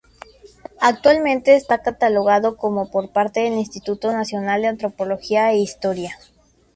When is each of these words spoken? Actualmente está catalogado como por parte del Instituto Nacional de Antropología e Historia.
Actualmente 0.79 1.55
está 1.55 1.83
catalogado 1.83 2.57
como 2.57 2.89
por 2.89 3.11
parte 3.13 3.41
del 3.41 3.53
Instituto 3.59 4.11
Nacional 4.11 4.63
de 4.63 4.69
Antropología 4.69 5.51
e 5.51 5.59
Historia. 5.59 6.17